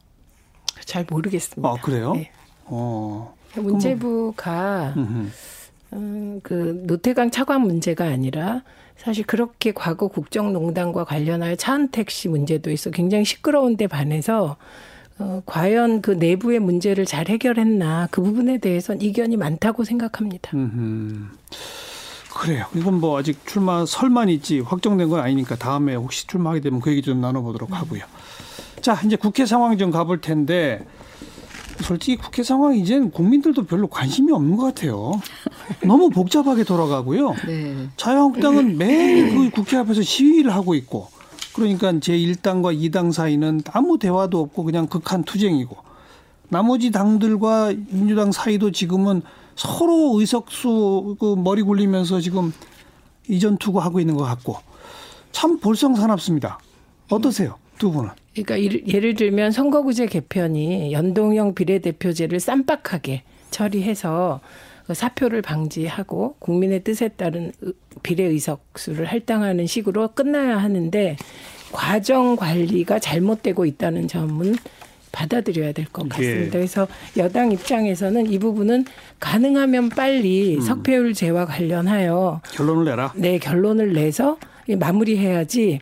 잘 0.85 1.07
모르겠습니다. 1.09 1.69
아, 1.69 1.75
그래요? 1.81 2.15
네. 2.15 2.33
어. 2.65 3.35
문체부가 3.55 4.95
음, 4.97 5.31
그 6.43 6.83
노태강 6.87 7.31
차관 7.31 7.63
문제가 7.63 8.05
아니라 8.05 8.63
사실 8.97 9.25
그렇게 9.27 9.73
과거 9.73 10.09
국정농단과 10.09 11.05
관련하여 11.05 11.57
차은택 11.57 12.11
씨 12.11 12.29
문제도 12.29 12.71
있어 12.71 12.91
굉장히 12.91 13.25
시끄러운데 13.25 13.87
반해서 13.87 14.57
어, 15.19 15.43
과연 15.45 16.03
그 16.03 16.13
내부의 16.13 16.59
문제를 16.59 17.05
잘 17.05 17.29
해결했나 17.29 18.09
그 18.11 18.23
부분에 18.23 18.59
대해서는 18.59 19.03
이견이 19.03 19.37
많다고 19.37 19.85
생각합니다. 19.85 20.51
음흠. 20.55 21.27
그래요. 22.35 22.65
이건 22.75 22.95
뭐 22.95 23.19
아직 23.19 23.47
출마 23.47 23.85
설만 23.85 24.29
있지 24.31 24.61
확정된 24.61 25.09
건 25.09 25.21
아니니까 25.21 25.57
다음에 25.57 25.95
혹시 25.95 26.27
출마하게 26.27 26.61
되면 26.61 26.81
그 26.81 26.91
얘기 26.91 27.03
좀 27.03 27.21
나눠보도록 27.21 27.71
음. 27.71 27.75
하고요. 27.75 28.05
자 28.81 28.99
이제 29.05 29.17
국회 29.17 29.45
상황 29.47 29.77
좀 29.77 29.91
가볼 29.91 30.21
텐데 30.21 30.85
솔직히 31.81 32.17
국회 32.17 32.43
상황 32.43 32.77
이제는 32.77 33.11
국민들도 33.11 33.65
별로 33.65 33.87
관심이 33.87 34.33
없는 34.33 34.57
것 34.57 34.67
같아요. 34.67 35.21
너무 35.85 36.11
복잡하게 36.11 36.65
돌아가고요. 36.65 37.35
네. 37.47 37.89
자유한국당은 37.97 38.77
매일 38.79 39.35
그 39.35 39.51
국회 39.51 39.77
앞에서 39.77 40.03
시위를 40.03 40.55
하고 40.55 40.75
있고 40.75 41.09
그러니까 41.55 41.93
제1당과 41.93 42.77
2당 42.79 43.13
사이는 43.13 43.63
아무 43.73 43.99
대화도 43.99 44.41
없고 44.41 44.65
그냥 44.65 44.87
극한 44.87 45.23
투쟁이고 45.25 45.77
나머지 46.49 46.91
당들과 46.91 47.73
민주당 47.89 48.33
사이도 48.33 48.73
지금은 48.73 49.23
서로 49.55 50.19
의석수 50.19 51.17
그 51.19 51.35
머리 51.37 51.63
굴리면서 51.63 52.21
지금 52.21 52.53
이전 53.29 53.57
투구하고 53.57 54.01
있는 54.01 54.17
것 54.17 54.25
같고 54.25 54.57
참 55.31 55.59
볼썽사납습니다. 55.59 56.59
어떠세요? 57.11 57.57
두 57.83 57.91
분은? 57.91 58.11
그러니까 58.33 58.63
예를 58.87 59.15
들면 59.17 59.51
선거구제 59.51 60.07
개편이 60.07 60.93
연동형 60.93 61.57
비례대표제를 61.57 62.39
쌈박하게 62.39 63.25
처리해서 63.51 64.39
그 64.87 64.95
사표를 64.95 65.43
방지하고 65.43 66.37
국민의 66.39 66.85
뜻에 66.85 67.09
따른 67.09 67.51
비례 68.05 68.23
의석수를 68.23 69.07
할당하는 69.07 69.67
식으로 69.67 70.13
끝나야 70.15 70.59
하는데 70.59 71.17
과정 71.73 72.37
관리가 72.37 73.01
잘못되고 73.01 73.67
있다는 73.67 74.07
점은 74.07 74.55
받아들여야 75.11 75.73
될 75.73 75.87
것 75.87 76.09
같습니다. 76.09 76.47
예. 76.47 76.51
그래서 76.51 76.87
여당 77.17 77.51
입장에서는 77.51 78.31
이 78.31 78.39
부분은 78.39 78.85
가능하면 79.19 79.89
빨리 79.89 80.55
음. 80.57 80.61
석패율제와 80.61 81.47
관련하여 81.47 82.43
결론을 82.55 82.85
내라. 82.85 83.13
네, 83.17 83.39
결론을 83.39 83.93
내서 83.93 84.39
마무리해야지 84.79 85.81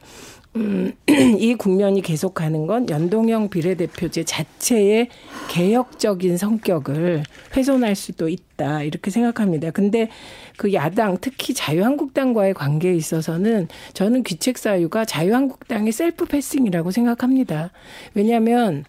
음, 0.57 0.92
이 1.09 1.54
국면이 1.54 2.02
계속하는 2.02 2.66
건 2.66 2.88
연동형 2.88 3.50
비례대표제 3.50 4.25
자체의 4.25 5.09
개혁적인 5.49 6.37
성격을 6.37 7.23
훼손할 7.57 7.95
수도 7.95 8.28
있다 8.28 8.50
이렇게 8.83 9.11
생각합니다. 9.11 9.71
근데 9.71 10.09
그 10.57 10.73
야당 10.75 11.17
특히 11.21 11.55
자유한국당과의 11.55 12.55
관계에 12.55 12.95
있어서는 12.95 13.69
저는 13.95 14.23
귀책 14.25 14.59
사유가 14.59 15.05
자유한국당의 15.05 15.93
셀프 15.93 16.26
패싱이라고 16.26 16.90
생각합니다. 16.90 17.71
왜냐하면 18.14 18.85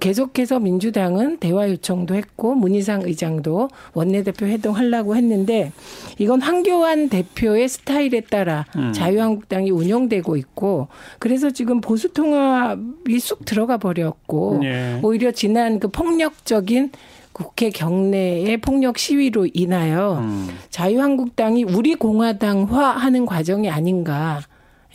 계속해서 0.00 0.60
민주당은 0.60 1.38
대화 1.38 1.68
요청도 1.68 2.14
했고 2.14 2.54
문희상 2.54 3.02
의장도 3.02 3.68
원내대표 3.92 4.46
회동하려고 4.46 5.16
했는데 5.16 5.72
이건 6.18 6.40
황교안 6.40 7.08
대표의 7.08 7.68
스타일에 7.68 8.20
따라 8.20 8.64
음. 8.76 8.92
자유한국당이 8.92 9.70
운영되고 9.70 10.36
있고 10.36 10.88
그래서 11.18 11.50
지금 11.50 11.80
보수 11.80 12.12
통합이 12.12 13.18
쑥 13.20 13.44
들어가 13.44 13.76
버렸고 13.76 14.58
네. 14.62 15.00
오히려 15.02 15.32
지난 15.32 15.78
그 15.78 15.88
폭력적인 15.88 16.92
국회 17.32 17.70
경내의 17.70 18.56
폭력 18.58 18.98
시위로 18.98 19.48
인하여 19.54 20.18
음. 20.18 20.48
자유한국당이 20.70 21.64
우리 21.64 21.94
공화당화 21.94 22.90
하는 22.90 23.24
과정이 23.26 23.70
아닌가 23.70 24.40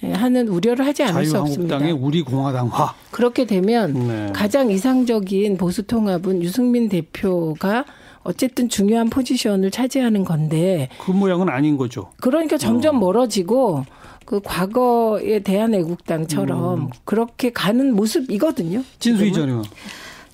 하는 0.01 0.47
우려를 0.47 0.85
하지 0.85 1.03
않을 1.03 1.25
수 1.25 1.39
없습니다. 1.39 1.79
자유한국당의 1.79 1.93
우리 1.93 2.21
공화당화. 2.21 2.93
그렇게 3.11 3.45
되면 3.45 3.93
네. 3.93 4.31
가장 4.33 4.69
이상적인 4.69 5.57
보수 5.57 5.83
통합은 5.83 6.43
유승민 6.43 6.89
대표가 6.89 7.85
어쨌든 8.23 8.69
중요한 8.69 9.09
포지션을 9.09 9.71
차지하는 9.71 10.25
건데 10.25 10.89
그 10.99 11.11
모양은 11.11 11.47
아닌 11.49 11.77
거죠. 11.77 12.11
그러니까 12.17 12.57
점점 12.57 12.97
어. 12.97 12.99
멀어지고 12.99 13.85
그 14.25 14.41
과거의 14.43 15.43
대한 15.43 15.73
애국당처럼 15.75 16.73
음. 16.79 16.89
그렇게 17.05 17.51
가는 17.51 17.95
모습이거든요. 17.95 18.83
진수희 18.99 19.31
전 19.31 19.49
의원. 19.49 19.63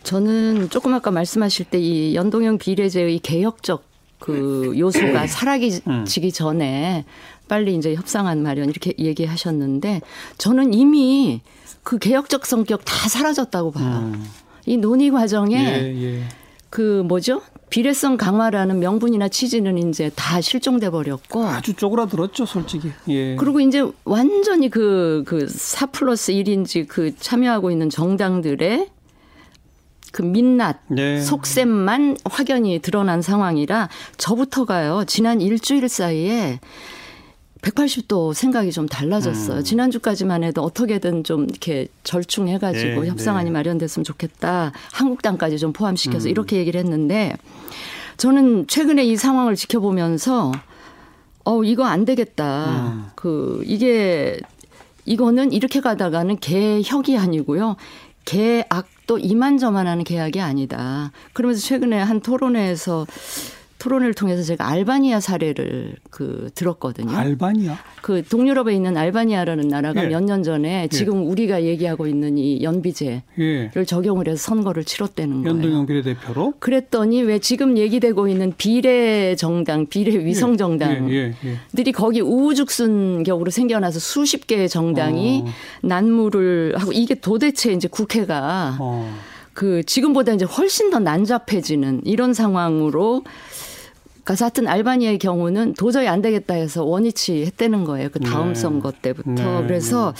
저는 0.03 0.69
조금 0.69 0.93
아까 0.93 1.11
말씀하실 1.11 1.65
때 1.65 1.79
이 1.81 2.15
연동형 2.15 2.57
비례제의 2.57 3.19
개혁적 3.19 3.83
그 4.19 4.73
요소가 4.77 5.25
사라지기 5.27 5.81
음. 5.87 6.05
전에 6.31 7.05
빨리 7.47 7.75
이제 7.75 7.95
협상안 7.95 8.43
마련 8.43 8.69
이렇게 8.69 8.93
얘기하셨는데 8.99 10.01
저는 10.37 10.73
이미 10.73 11.41
그 11.83 11.97
개혁적 11.97 12.45
성격 12.45 12.85
다 12.85 13.09
사라졌다고 13.09 13.71
봐요. 13.71 14.11
음. 14.13 14.25
이 14.67 14.77
논의 14.77 15.09
과정에 15.09 15.55
예, 15.57 16.03
예. 16.03 16.23
그 16.69 17.01
뭐죠? 17.07 17.41
비례성 17.71 18.17
강화라는 18.17 18.79
명분이나 18.79 19.27
취지는 19.29 19.77
이제 19.89 20.11
다 20.15 20.39
실종돼 20.39 20.91
버렸고 20.91 21.45
아주 21.45 21.73
쪼그라들었죠, 21.73 22.45
솔직히. 22.45 22.91
예. 23.09 23.35
그리고 23.37 23.59
이제 23.59 23.83
완전히 24.03 24.69
그 24.69 25.23
그4 25.25 25.91
플러스 25.91 26.31
1인지 26.31 26.87
그 26.87 27.15
참여하고 27.17 27.71
있는 27.71 27.89
정당들의 27.89 28.87
그 30.11 30.21
민낯, 30.21 30.77
네. 30.87 31.21
속셈만 31.21 32.17
확연히 32.25 32.79
드러난 32.79 33.21
상황이라 33.21 33.89
저부터가요. 34.17 35.05
지난 35.07 35.41
일주일 35.41 35.87
사이에 35.87 36.59
180도 37.61 38.33
생각이 38.33 38.71
좀 38.71 38.87
달라졌어요. 38.87 39.59
음. 39.59 39.63
지난주까지만 39.63 40.43
해도 40.43 40.63
어떻게든 40.63 41.23
좀 41.23 41.43
이렇게 41.43 41.87
절충해가지고 42.03 43.01
네, 43.03 43.09
협상안이 43.09 43.45
네. 43.45 43.51
마련됐으면 43.51 44.03
좋겠다. 44.03 44.71
한국당까지 44.91 45.59
좀 45.59 45.71
포함시켜서 45.71 46.27
음. 46.27 46.31
이렇게 46.31 46.57
얘기를 46.57 46.79
했는데 46.79 47.35
저는 48.17 48.67
최근에 48.67 49.03
이 49.03 49.15
상황을 49.15 49.55
지켜보면서 49.55 50.51
어, 51.43 51.63
이거 51.63 51.85
안 51.85 52.05
되겠다. 52.05 52.91
음. 52.93 53.05
그, 53.15 53.63
이게, 53.65 54.37
이거는 55.05 55.51
이렇게 55.53 55.81
가다가는 55.81 56.37
개혁이 56.39 57.17
아니고요. 57.17 57.77
계약 58.25 58.87
도 59.11 59.17
이만저만하는 59.19 60.05
계약이 60.05 60.39
아니다. 60.39 61.11
그러면서 61.33 61.61
최근에 61.61 62.01
한 62.01 62.21
토론회에서 62.21 63.05
토론을 63.81 64.13
통해서 64.13 64.43
제가 64.43 64.69
알바니아 64.69 65.19
사례를 65.19 65.95
그 66.11 66.51
들었거든요. 66.53 67.17
알바니아? 67.17 67.79
그 68.03 68.21
동유럽에 68.21 68.75
있는 68.75 68.95
알바니아라는 68.95 69.69
나라가 69.69 70.03
예. 70.03 70.07
몇년 70.07 70.43
전에 70.43 70.87
지금 70.89 71.27
우리가 71.27 71.63
얘기하고 71.63 72.05
있는 72.05 72.37
이 72.37 72.61
연비제를 72.61 73.23
예. 73.39 73.83
적용을 73.83 74.27
해서 74.27 74.37
선거를 74.37 74.83
치렀다는 74.83 75.41
거예요. 75.41 75.55
연동형 75.55 75.87
비례대표로? 75.87 76.53
그랬더니 76.59 77.23
왜 77.23 77.39
지금 77.39 77.75
얘기되고 77.75 78.27
있는 78.27 78.53
비례 78.55 79.35
정당, 79.35 79.87
비례 79.87 80.23
위성 80.23 80.53
예, 80.53 80.57
정당들이 80.57 81.15
예, 81.15 81.33
예. 81.43 81.91
거기 81.91 82.21
우후죽순 82.21 83.23
격으로 83.23 83.49
생겨나서 83.49 83.97
수십 83.97 84.45
개의 84.45 84.69
정당이 84.69 85.45
난무를 85.81 86.75
하고 86.77 86.91
이게 86.91 87.15
도대체 87.15 87.73
이제 87.73 87.87
국회가 87.87 88.77
어. 88.79 89.11
그 89.53 89.83
지금보다 89.83 90.33
이제 90.33 90.45
훨씬 90.45 90.91
더 90.91 90.99
난잡해지는 90.99 92.01
이런 92.05 92.35
상황으로 92.35 93.23
가서 94.23 94.45
하여튼 94.45 94.67
알바니아의 94.67 95.17
경우는 95.19 95.73
도저히 95.73 96.07
안 96.07 96.21
되겠다 96.21 96.53
해서 96.53 96.83
원위치 96.83 97.45
했다는 97.45 97.85
거예요. 97.85 98.09
그 98.09 98.19
다음 98.19 98.49
네. 98.49 98.55
선거 98.55 98.91
때부터. 98.91 99.31
네, 99.31 99.67
그래서 99.67 100.13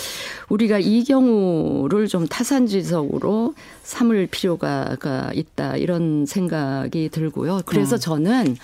우리가 0.50 0.80
이 0.80 1.04
경우를 1.04 2.08
좀 2.08 2.28
타산지석으로 2.28 3.54
삼을 3.84 4.28
필요가 4.28 4.98
있다 5.34 5.78
이런 5.78 6.26
생각이 6.26 7.10
들고요. 7.10 7.62
그래서 7.66 7.96
음. 7.96 8.00
저는 8.00 8.58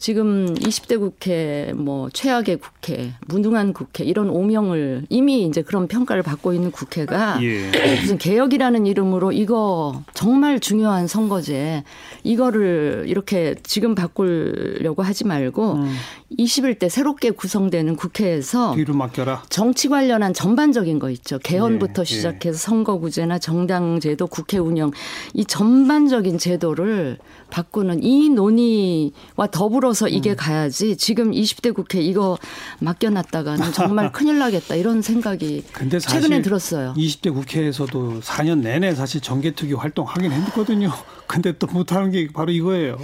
지금 0.00 0.54
20대 0.54 0.98
국회, 0.98 1.74
뭐 1.76 2.08
최악의 2.08 2.56
국회, 2.56 3.12
무능한 3.28 3.74
국회 3.74 4.02
이런 4.02 4.30
오명을 4.30 5.04
이미 5.10 5.42
이제 5.44 5.60
그런 5.60 5.88
평가를 5.88 6.22
받고 6.22 6.54
있는 6.54 6.70
국회가 6.70 7.38
예. 7.42 7.70
무슨 8.00 8.16
개혁이라는 8.16 8.86
이름으로 8.86 9.30
이거 9.32 10.02
정말 10.14 10.58
중요한 10.58 11.06
선거제 11.06 11.84
이거를 12.24 13.04
이렇게 13.08 13.54
지금 13.62 13.94
바꾸려고 13.94 15.02
하지 15.02 15.26
말고 15.26 15.72
음. 15.74 15.94
21대 16.38 16.88
새롭게 16.88 17.32
구성되는 17.32 17.96
국회에서 17.96 18.74
뒤로 18.76 18.94
맡겨라. 18.94 19.42
정치 19.50 19.88
관련한 19.88 20.32
전반적인 20.32 20.98
거 20.98 21.10
있죠. 21.10 21.38
개헌부터 21.40 22.00
예, 22.00 22.00
예. 22.00 22.04
시작해서 22.04 22.56
선거구제나 22.56 23.38
정당제도, 23.38 24.26
국회 24.28 24.56
운영 24.56 24.92
이 25.34 25.44
전반적인 25.44 26.38
제도를 26.38 27.18
바꾸는 27.50 28.02
이 28.02 28.30
논의와 28.30 29.48
더불어 29.50 29.89
서 29.92 30.06
음. 30.06 30.10
이게 30.12 30.34
가야지 30.34 30.96
지금 30.96 31.30
20대 31.32 31.74
국회 31.74 32.00
이거 32.00 32.38
맡겨놨다가는 32.80 33.72
정말 33.72 34.12
큰일 34.12 34.38
나겠다 34.38 34.74
이런 34.74 35.02
생각이 35.02 35.64
최근에 36.00 36.42
들었어요. 36.42 36.94
20대 36.96 37.32
국회에서도 37.32 38.20
4년 38.20 38.60
내내 38.60 38.94
사실 38.94 39.20
정개특위 39.20 39.74
활동하긴 39.74 40.30
했거든요. 40.32 40.90
근데 41.26 41.52
또 41.58 41.66
못하는 41.68 42.10
게 42.10 42.28
바로 42.32 42.50
이거예요. 42.50 42.96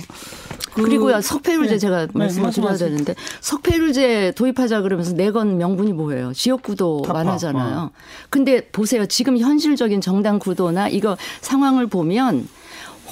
그- 0.74 0.82
그리고요 0.82 1.20
석패율제 1.22 1.70
네. 1.72 1.78
제가 1.78 2.06
네, 2.06 2.12
말씀을 2.12 2.50
드려야 2.50 2.70
말씀하세요. 2.70 2.88
되는데 2.90 3.14
석패율제 3.40 4.32
도입하자 4.36 4.82
그러면서 4.82 5.12
내건 5.14 5.56
명분이 5.58 5.92
뭐예요? 5.94 6.32
지역구도 6.34 7.02
타파. 7.06 7.18
완화잖아요. 7.20 7.78
어. 7.78 7.90
근데 8.30 8.60
보세요 8.68 9.06
지금 9.06 9.38
현실적인 9.38 10.00
정당 10.00 10.38
구도나 10.38 10.88
이거 10.88 11.16
상황을 11.40 11.86
보면 11.86 12.48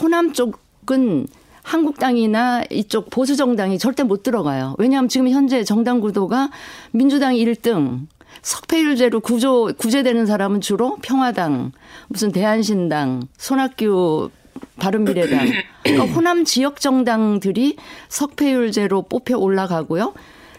호남 0.01 0.33
쪽은 0.35 1.27
한국당이나 1.65 2.63
이쪽 2.71 3.11
보수 3.11 3.37
정당이 3.37 3.79
절대 3.79 4.05
못 4.05 4.23
들어가요. 4.23 4.77
왜냐하면 4.79 5.09
지금 5.09 5.29
현재 5.31 5.65
정당 5.65 6.01
구도가 6.01 6.51
민주당이 6.93 7.45
1등, 7.45 8.07
석패율제로 8.43 9.21
구조 9.21 9.73
구제되는 9.77 10.27
사람은 10.27 10.61
주로 10.61 10.99
평화당, 11.03 11.73
무슨 12.09 12.31
대한신당, 12.31 13.23
손학규 13.39 14.31
바른미래당, 14.79 15.49
그러니까 15.83 16.15
호남 16.15 16.45
지역 16.45 16.81
정당들이 16.81 17.77
석패율제로 18.09 19.03
뽑혀 19.03 19.37
올라가고요. 19.39 20.13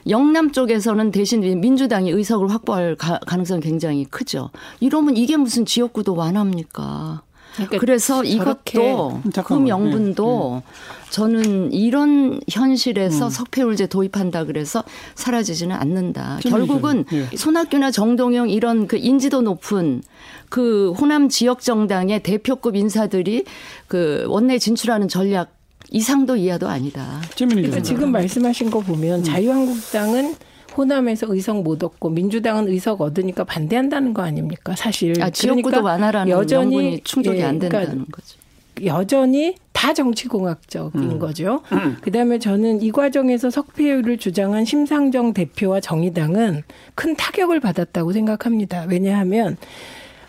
영남 0.08 0.52
쪽에서는 0.52 1.12
대신 1.12 1.42
민주당이 1.62 2.12
의석을 2.12 2.50
확보할 2.50 2.96
가, 2.96 3.20
가능성이 3.26 3.62
굉장히 3.62 4.06
크죠. 4.06 4.50
이러면 4.80 5.18
이게 5.18 5.38
무슨 5.38 5.66
지역구도 5.66 6.16
완화입니까? 6.16 7.22
그러니까 7.56 7.78
그래서 7.80 8.24
이것도 8.24 9.22
그. 9.46 9.54
명분도 9.54 10.62
저는 11.10 11.72
이런 11.72 12.42
현실에서 12.50 13.30
석패율제 13.30 13.88
도입한다 13.88 14.44
그래서 14.46 14.84
사라지지는 15.16 15.76
않는다. 15.76 16.40
좀 16.42 16.52
결국은 16.52 17.06
예. 17.14 17.36
손학규나 17.36 17.92
정동영 17.92 18.50
이런 18.50 18.88
그 18.88 18.98
인지도 18.98 19.42
높은 19.42 20.02
그 20.50 20.92
호남 20.94 21.30
지역 21.30 21.62
정당의 21.62 22.22
대표급 22.22 22.76
인사들이 22.76 23.46
그 23.88 24.26
원내 24.28 24.60
진출하는 24.60 25.08
전략 25.08 25.56
이상도 25.92 26.36
이하도 26.36 26.68
아니다. 26.68 27.22
그러니까. 27.38 27.82
지금 27.82 28.12
말씀하신 28.12 28.72
거 28.72 28.80
보면 28.80 29.24
자유한국당은 29.24 30.36
호남에서 30.78 31.28
의석 31.34 31.64
못 31.64 31.84
얻고 31.84 32.10
민주당은 32.10 32.68
의석 32.68 33.02
얻으니까 33.02 33.44
반대한다는 33.44 34.14
거 34.14 34.22
아닙니까? 34.22 34.76
사실 34.76 35.22
아, 35.22 35.30
지역구도 35.30 35.70
그러니까 35.70 35.92
완화라는 35.92 36.32
여전히 36.32 37.02
충족이 37.04 37.40
예, 37.40 37.44
안 37.44 37.60
그러니까 37.60 37.80
된다는 37.80 38.06
거죠. 38.12 38.38
여전히 38.84 39.56
다 39.72 39.94
정치공학적인 39.94 41.02
음. 41.02 41.20
거죠. 41.20 41.62
그다음에 42.02 42.40
저는 42.40 42.82
이 42.82 42.92
과정에서 42.92 43.50
석패율을 43.50 44.18
주장한 44.18 44.66
심상정 44.66 45.34
대표와 45.34 45.80
정의당은 45.80 46.64
큰 46.94 47.16
타격을 47.16 47.62
받았다고 47.62 48.12
생각합니다. 48.12 48.86
왜냐하면 48.90 49.58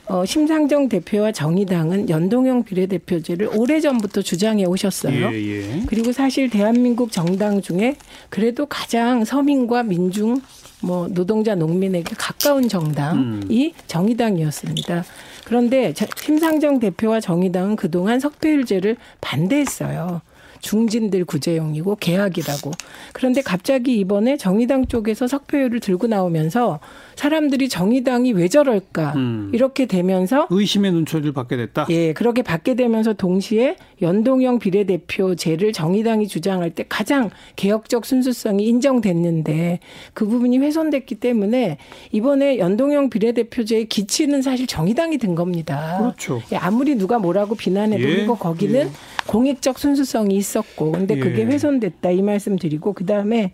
어, 0.09 0.25
심상정 0.25 0.89
대표와 0.89 1.33
정의당은 1.33 2.09
연동형 2.09 2.63
비례대표제를 2.63 3.51
오래전부터 3.57 4.23
주장해 4.23 4.65
오셨어요. 4.65 5.31
예, 5.33 5.35
예. 5.35 5.83
그리고 5.87 6.13
사실 6.13 6.49
대한민국 6.49 7.11
정당 7.11 7.61
중에 7.61 7.97
그래도 8.29 8.67
가장 8.67 9.25
서민과 9.25 9.83
민중 9.83 10.41
뭐 10.81 11.09
노동자 11.09 11.55
농민에게 11.57 12.15
가까운 12.17 12.69
정당이 12.69 13.75
정의당이었습니다. 13.89 15.05
그런데 15.45 15.93
자- 15.93 16.07
심상정 16.23 16.79
대표와 16.79 17.19
정의당은 17.21 17.75
그동안 17.77 18.21
석패율제를 18.21 18.97
반대했어요. 19.21 20.21
중진들 20.61 21.25
구제용이고 21.25 21.97
계약이라고. 21.97 22.71
그런데 23.13 23.43
갑자기 23.43 23.99
이번에 23.99 24.37
정의당 24.37 24.87
쪽에서 24.87 25.27
석패율을 25.29 25.81
들고 25.81 26.07
나오면서 26.07 26.81
사람들이 27.17 27.69
정의당이 27.69 28.33
왜 28.33 28.47
저럴까 28.47 29.15
음. 29.17 29.51
이렇게 29.55 29.87
되면서 29.87 30.47
의심의 30.51 30.93
눈초리를 30.93 31.33
받게 31.33 31.57
됐다. 31.57 31.87
예, 31.89 32.13
그렇게 32.13 32.43
받게 32.43 32.75
되면서 32.75 33.15
동시에 33.15 33.77
연동형 34.03 34.59
비례대표제를 34.59 35.73
정의당이 35.73 36.29
주장할 36.29 36.71
때 36.71 36.85
가장 36.89 37.31
개혁적 37.57 38.05
순수성이 38.05 38.67
인정됐는데 38.67 39.81
그 40.13 40.27
부분이 40.27 40.59
훼손됐기 40.59 41.17
때문에 41.17 41.79
이번에 42.13 42.59
연동형 42.59 43.09
비례대표제의 43.09 43.87
기치는 43.87 44.43
사실 44.43 44.67
정의당이 44.67 45.17
든 45.17 45.35
겁니다. 45.35 45.97
그렇죠. 45.99 46.43
예, 46.53 46.57
아무리 46.57 46.97
누가 46.97 47.19
뭐라고 47.19 47.55
비난해도 47.55 48.09
예, 48.09 48.23
이거 48.23 48.35
거기는 48.35 48.89
예. 48.89 48.91
공익적 49.27 49.79
순수성이 49.79 50.37
있었고 50.37 50.93
근데 50.93 51.17
그게 51.17 51.43
예. 51.43 51.47
훼손됐다 51.47 52.11
이 52.11 52.21
말씀 52.21 52.57
드리고 52.57 52.93
그다음에 52.93 53.53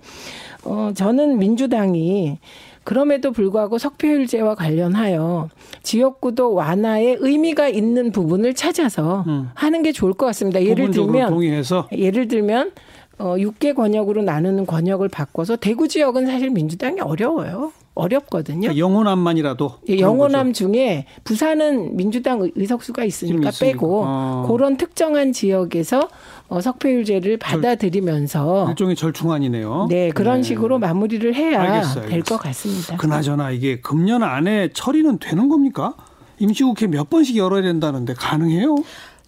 어 0.65 0.91
저는 0.95 1.39
민주당이 1.39 2.39
그럼에도 2.85 3.33
불구하고 3.33 3.79
석패율제와 3.79 4.55
관련하여 4.55 5.49
지역구도 5.83 6.55
완화에 6.55 7.17
의미가 7.19 7.69
있는 7.69 8.13
부분을 8.13 8.55
찾아서 8.55 9.25
음. 9.27 9.51
하는 9.55 9.83
게 9.83 9.93
좋을 9.93 10.13
것 10.15 10.27
같습니다. 10.27 10.63
예를 10.63 10.91
들면 10.91 11.31
동의해서 11.31 11.89
예를 11.93 12.29
들면 12.29 12.73
어 13.19 13.37
6개 13.37 13.75
권역으로 13.75 14.23
나누는 14.23 14.67
권역을 14.67 15.09
바꿔서 15.09 15.57
대구 15.57 15.87
지역은 15.87 16.27
사실 16.27 16.51
민주당이 16.51 17.01
어려워요. 17.01 17.73
어렵거든요. 17.95 18.61
그러니까 18.63 18.79
영호남만이라도 18.79 19.73
예, 19.91 19.99
영호남. 19.99 20.53
중에 20.55 21.07
부산은 21.25 21.97
민주당 21.97 22.41
의- 22.41 22.53
의석수가 22.57 23.05
있으니까. 23.05 23.51
빼고 23.61 24.03
어. 24.07 24.47
그런 24.51 24.77
특정한 24.77 25.33
지역에서 25.33 26.09
어, 26.49 26.61
석패율제를 26.61 27.37
받아들이면서 27.39 28.67
일종의 28.71 28.97
절충안이네요. 28.97 29.87
네 29.91 30.11
그런 30.11 30.39
네. 30.39 30.43
식으로 30.43 30.79
마무리를 30.79 31.35
해야 31.35 31.83
될 32.07 32.23
것. 32.23 32.39
같습니다. 32.39 32.97
그나저나 32.97 33.51
이게 33.51 33.81
금년 33.81 34.23
안에 34.23 34.71
처리는 34.73 35.19
되는 35.19 35.49
겁니까? 35.49 35.95
임시국회 36.39 36.87
몇 36.89 37.09
번씩 37.11 37.37
열어야 37.37 37.63
된다는데 37.63 38.15
가능해요? 38.15 38.77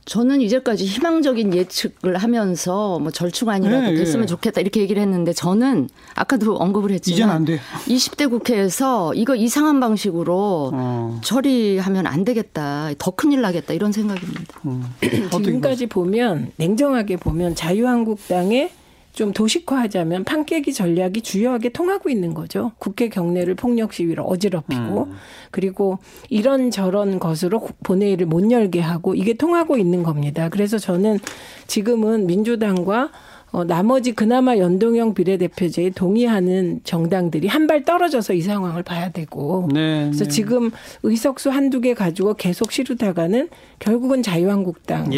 저는 0.06 0.42
이제까지 0.42 0.84
희망적인 0.84 1.54
예측을 1.54 2.16
하면서 2.18 2.98
뭐 2.98 3.10
절충안이라도 3.10 3.90
네, 3.90 3.94
됐으면 3.94 4.24
예. 4.24 4.26
좋겠다 4.26 4.60
이렇게 4.60 4.80
얘기를 4.80 5.00
했는데 5.00 5.32
저는 5.32 5.88
아까도 6.14 6.56
언급을 6.56 6.90
했지만 6.90 7.14
이젠 7.14 7.30
안 7.30 7.44
돼. 7.44 7.58
20대 7.86 8.28
국회에서 8.28 9.14
이거 9.14 9.34
이상한 9.34 9.80
방식으로 9.80 10.70
어. 10.74 11.20
처리하면 11.24 12.06
안 12.06 12.24
되겠다. 12.24 12.90
더 12.98 13.10
큰일 13.12 13.40
나겠다. 13.40 13.72
이런 13.72 13.92
생각입니다. 13.92 14.60
음. 14.66 14.84
지금까지 15.32 15.86
보면 15.86 16.52
냉정하게 16.56 17.16
보면 17.16 17.54
자유한국당의 17.54 18.70
좀 19.14 19.32
도식화하자면 19.32 20.24
판깨기 20.24 20.72
전략이 20.72 21.22
주요하게 21.22 21.68
통하고 21.70 22.10
있는 22.10 22.34
거죠. 22.34 22.72
국회 22.78 23.08
경내를 23.08 23.54
폭력 23.54 23.92
시위로 23.92 24.24
어지럽히고 24.24 25.04
음. 25.04 25.12
그리고 25.52 25.98
이런 26.30 26.72
저런 26.72 27.20
것으로 27.20 27.68
본회의를 27.84 28.26
못 28.26 28.50
열게 28.50 28.80
하고 28.80 29.14
이게 29.14 29.34
통하고 29.34 29.78
있는 29.78 30.02
겁니다. 30.02 30.48
그래서 30.48 30.78
저는 30.78 31.20
지금은 31.68 32.26
민주당과 32.26 33.12
어, 33.54 33.62
나머지 33.62 34.10
그나마 34.10 34.58
연동형 34.58 35.14
비례대표제에 35.14 35.90
동의하는 35.90 36.80
정당들이 36.82 37.46
한 37.48 37.64
발 37.64 37.82
떨어져서 37.82 38.34
이 38.34 38.42
상황을 38.42 38.82
봐야 38.82 39.08
되고 39.10 39.68
네, 39.72 40.04
그래서 40.06 40.24
네. 40.24 40.30
지금 40.30 40.70
의석수 41.02 41.48
한두 41.50 41.80
개 41.80 41.94
가지고 41.94 42.34
계속 42.34 42.70
치르다가는 42.70 43.48
결국은 43.78 44.22
자유한국당이 44.22 45.16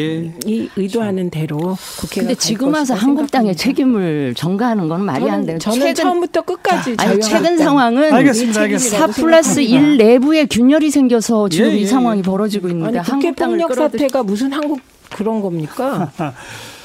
예. 0.49 0.69
의도하는 0.77 1.31
대로 1.31 1.77
국회가 1.99 2.21
근데 2.21 2.35
갈 2.35 2.37
지금 2.37 2.73
와서 2.73 2.95
한국당의 2.95 3.55
생각합니다. 3.55 3.63
책임을 3.65 4.35
전가하는 4.37 4.89
건 4.89 5.05
말이 5.05 5.29
안 5.29 5.45
돼요. 5.45 5.59
저는, 5.59 5.79
저는 5.81 5.95
처음부터 5.97 6.43
끝까지 6.43 6.95
아니, 6.99 7.21
최근 7.21 7.57
상황은 7.59 8.13
알겠습니다, 8.13 8.61
알겠습니다. 8.61 9.07
4 9.09 9.21
플러스 9.21 9.61
1 9.61 9.97
내부에 9.97 10.47
균열이 10.47 10.91
생겨서 10.91 11.49
지금 11.49 11.71
예, 11.73 11.79
이 11.79 11.83
예, 11.83 11.87
상황이 11.87 12.19
예. 12.19 12.23
벌어지고 12.23 12.69
있는데 12.69 12.99
아니 12.99 13.07
국회 13.07 13.11
한국당을 13.13 13.57
폭력 13.59 13.69
끌어들 13.71 13.99
사태가 13.99 14.23
무슨 14.23 14.53
한국 14.53 14.79
그런 15.11 15.41
겁니까? 15.41 16.13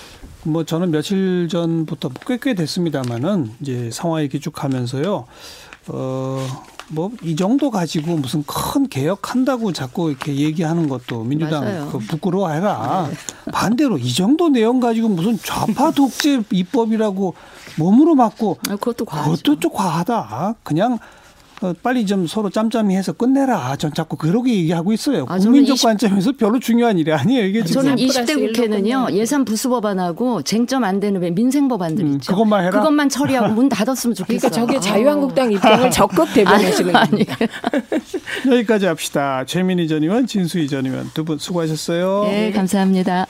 뭐 0.44 0.64
저는 0.64 0.92
며칠 0.92 1.48
전부터 1.50 2.10
꽤 2.28 2.38
꽤 2.42 2.54
됐습니다만은 2.56 3.52
이제 3.62 3.90
상황이 3.92 4.24
이렇게 4.24 4.40
쭉 4.40 4.52
가면서요. 4.52 5.26
어 5.90 6.48
뭐 6.94 7.10
이 7.24 7.38
정도 7.38 7.72
가지고 7.72 8.18
무슨 8.18 8.44
큰 8.46 8.90
개혁한다고 8.90 9.72
자꾸 9.72 10.10
이렇게 10.10 10.36
얘기하는 10.36 10.90
것도 10.90 11.24
민주당. 11.24 11.90
그 11.90 12.00
부끄러워해라. 12.00 13.10
반대로 13.54 13.98
이 13.98 14.14
정도 14.14 14.50
내용 14.50 14.82
가지고 14.82 15.08
무슨 15.08 15.38
좌파 15.42 15.92
독재 15.92 16.44
입법이라고 16.52 17.34
몸으로 17.78 18.16
맞고 18.16 18.58
아, 18.68 18.76
그것도. 18.76 19.06
그것도 19.06 19.60
좀 19.62 19.72
과하다. 19.72 20.56
그냥 20.64 20.96
어, 20.96 21.00
빨리 21.84 22.06
좀 22.06 22.26
서로 22.28 22.50
짬짬이 22.50 22.96
해서 22.96 23.14
끝내라. 23.14 23.76
전 23.78 23.94
자꾸 23.94 24.18
그러게 24.18 24.54
얘기하고 24.56 24.94
있어요. 24.94 25.26
아, 25.30 25.38
국민적 25.38 25.76
20 25.76 25.86
관점에서 25.86 26.32
별로 26.34 26.60
중요한 26.60 26.98
일이 26.98 27.12
아니에요. 27.14 27.46
이게 27.46 27.64
지금. 27.64 27.82
저는 27.84 27.96
플러스 27.98 28.22
20대 28.26 28.38
일로 28.40 28.48
국회는요 28.54 29.08
예산 29.12 29.46
부수 29.46 29.70
법안하고 29.70 30.42
쟁점 30.42 30.84
안 30.84 31.00
되는 31.00 31.22
왜 31.22 31.30
민생 31.32 31.68
법안들 31.68 32.04
음, 32.06 32.14
있죠. 32.16 32.32
그것만 32.34 32.62
해라? 32.66 32.80
그것만 32.80 33.10
처리하고 33.10 33.54
문 33.54 33.70
닫았으면 33.70 34.16
좋겠어요. 34.16 34.40
그러니까 34.40 34.50
저게 34.50 34.78
아. 34.78 34.80
자유한국당 34.80 35.52
입장을 35.52 35.92
적극 35.92 36.34
대변하시는 36.34 36.96
아니, 36.96 37.10
겁니다. 37.26 37.38
여기까지 38.52 38.86
합시다. 38.88 39.44
최민희 39.46 39.88
전 39.88 40.04
의원, 40.04 40.26
진수희 40.28 40.68
전 40.68 40.86
의원 40.86 41.10
두 41.14 41.24
분 41.24 41.38
수고하셨어요. 41.38 42.24
네, 42.26 42.52
감사합니다. 42.52 43.28